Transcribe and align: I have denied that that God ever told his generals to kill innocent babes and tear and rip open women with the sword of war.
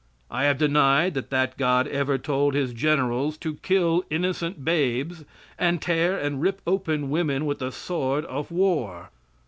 I 0.31 0.45
have 0.45 0.57
denied 0.57 1.13
that 1.13 1.29
that 1.29 1.59
God 1.59 1.85
ever 1.87 2.17
told 2.17 2.55
his 2.55 2.73
generals 2.73 3.37
to 3.37 3.57
kill 3.61 4.03
innocent 4.09 4.65
babes 4.65 5.25
and 5.59 5.79
tear 5.79 6.17
and 6.17 6.41
rip 6.41 6.59
open 6.65 7.11
women 7.11 7.45
with 7.45 7.59
the 7.59 7.71
sword 7.71 8.25
of 8.25 8.49
war. 8.49 9.11